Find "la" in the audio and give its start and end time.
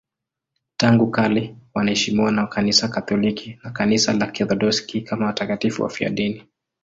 4.13-4.27